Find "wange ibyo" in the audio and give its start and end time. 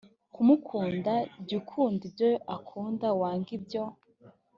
3.21-3.83